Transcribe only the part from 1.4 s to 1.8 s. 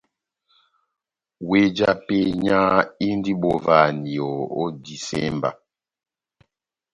Weh